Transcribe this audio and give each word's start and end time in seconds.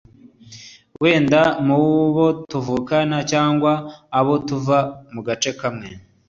wenda 1.01 1.41
mubo 1.67 2.25
tuvukana 2.49 3.17
cyangwa 3.31 3.71
abo 4.19 4.33
tuva 4.47 4.77
mu 5.13 5.21
gace 5.27 5.51
kamwe 5.59 5.87